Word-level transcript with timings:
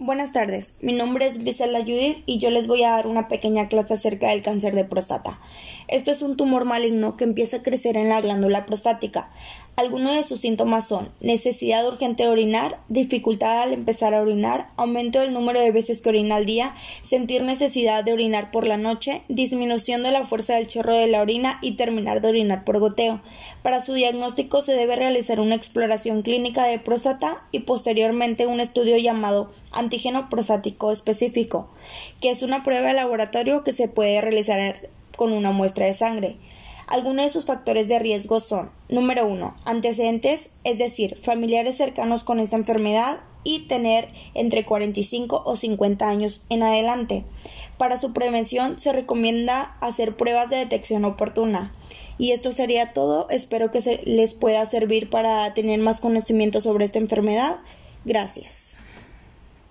Buenas 0.00 0.32
tardes, 0.32 0.76
mi 0.80 0.92
nombre 0.92 1.26
es 1.26 1.40
Griselda 1.40 1.80
Judith 1.80 2.22
y 2.24 2.38
yo 2.38 2.50
les 2.50 2.68
voy 2.68 2.84
a 2.84 2.90
dar 2.90 3.08
una 3.08 3.26
pequeña 3.26 3.66
clase 3.66 3.94
acerca 3.94 4.28
del 4.28 4.42
cáncer 4.42 4.72
de 4.76 4.84
próstata. 4.84 5.40
Esto 5.88 6.12
es 6.12 6.22
un 6.22 6.36
tumor 6.36 6.64
maligno 6.64 7.16
que 7.16 7.24
empieza 7.24 7.56
a 7.56 7.62
crecer 7.62 7.96
en 7.96 8.08
la 8.08 8.20
glándula 8.20 8.64
prostática. 8.64 9.28
Algunos 9.78 10.16
de 10.16 10.24
sus 10.24 10.40
síntomas 10.40 10.88
son 10.88 11.08
necesidad 11.20 11.86
urgente 11.86 12.24
de 12.24 12.30
orinar, 12.30 12.80
dificultad 12.88 13.62
al 13.62 13.72
empezar 13.72 14.12
a 14.12 14.20
orinar, 14.20 14.66
aumento 14.76 15.20
del 15.20 15.32
número 15.32 15.60
de 15.60 15.70
veces 15.70 16.02
que 16.02 16.08
orina 16.08 16.34
al 16.34 16.46
día, 16.46 16.74
sentir 17.04 17.44
necesidad 17.44 18.02
de 18.02 18.12
orinar 18.12 18.50
por 18.50 18.66
la 18.66 18.76
noche, 18.76 19.22
disminución 19.28 20.02
de 20.02 20.10
la 20.10 20.24
fuerza 20.24 20.56
del 20.56 20.66
chorro 20.66 20.96
de 20.96 21.06
la 21.06 21.20
orina 21.20 21.60
y 21.62 21.76
terminar 21.76 22.20
de 22.20 22.26
orinar 22.26 22.64
por 22.64 22.80
goteo. 22.80 23.20
Para 23.62 23.80
su 23.80 23.94
diagnóstico 23.94 24.62
se 24.62 24.72
debe 24.72 24.96
realizar 24.96 25.38
una 25.38 25.54
exploración 25.54 26.22
clínica 26.22 26.64
de 26.64 26.80
próstata 26.80 27.44
y 27.52 27.60
posteriormente 27.60 28.48
un 28.48 28.58
estudio 28.58 28.98
llamado 28.98 29.52
antígeno 29.70 30.28
prostático 30.28 30.90
específico, 30.90 31.68
que 32.20 32.30
es 32.30 32.42
una 32.42 32.64
prueba 32.64 32.88
de 32.88 32.94
laboratorio 32.94 33.62
que 33.62 33.72
se 33.72 33.86
puede 33.86 34.20
realizar 34.20 34.74
con 35.16 35.32
una 35.32 35.52
muestra 35.52 35.86
de 35.86 35.94
sangre. 35.94 36.36
Algunos 36.88 37.26
de 37.26 37.30
sus 37.30 37.44
factores 37.44 37.86
de 37.86 37.98
riesgo 37.98 38.40
son 38.40 38.70
número 38.88 39.26
1. 39.26 39.54
Antecedentes, 39.66 40.54
es 40.64 40.78
decir, 40.78 41.16
familiares 41.16 41.76
cercanos 41.76 42.24
con 42.24 42.40
esta 42.40 42.56
enfermedad 42.56 43.20
y 43.44 43.66
tener 43.66 44.08
entre 44.32 44.64
45 44.64 45.42
o 45.44 45.56
50 45.56 46.08
años 46.08 46.42
en 46.48 46.62
adelante. 46.62 47.24
Para 47.76 47.98
su 47.98 48.14
prevención 48.14 48.80
se 48.80 48.94
recomienda 48.94 49.76
hacer 49.80 50.16
pruebas 50.16 50.48
de 50.48 50.56
detección 50.56 51.04
oportuna. 51.04 51.72
Y 52.16 52.32
esto 52.32 52.52
sería 52.52 52.94
todo. 52.94 53.28
Espero 53.28 53.70
que 53.70 53.82
se 53.82 54.00
les 54.04 54.32
pueda 54.32 54.64
servir 54.64 55.10
para 55.10 55.52
tener 55.52 55.78
más 55.80 56.00
conocimiento 56.00 56.62
sobre 56.62 56.86
esta 56.86 56.98
enfermedad. 56.98 57.56
Gracias. 58.06 58.78